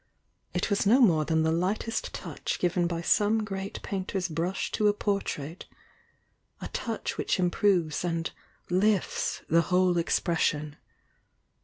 It 0.55 0.71
was 0.71 0.87
no 0.87 0.99
more 0.99 1.25
than 1.25 1.43
the 1.43 1.51
lightest 1.51 2.11
touch 2.11 2.57
given 2.57 2.87
by 2.87 3.01
some 3.03 3.43
great 3.45 3.79
painter's 3.83 4.27
brush 4.29 4.71
to 4.71 4.87
a 4.87 4.93
portrait— 4.95 5.67
a 6.59 6.69
touch 6.69 7.19
which 7.19 7.39
improves 7.39 8.03
and 8.03 8.31
"lifts" 8.67 9.43
the 9.47 9.61
whole 9.61 9.99
expression. 9.99 10.77